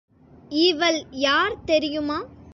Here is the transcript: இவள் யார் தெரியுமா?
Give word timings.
இவள் 0.61 1.05
யார் 1.09 1.63
தெரியுமா? 1.63 2.19